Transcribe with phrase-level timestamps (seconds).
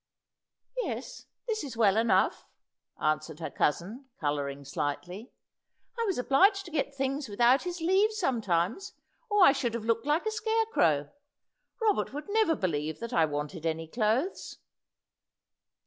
[0.81, 2.47] "Yes, this is well enough,"
[2.99, 5.31] answered her cousin, colouring slightly.
[5.95, 8.93] "I was obliged to get things without his leave sometimes,
[9.29, 11.11] or I should have looked like a scarecrow.
[11.79, 14.57] Robert would never believe that I wanted any clothes."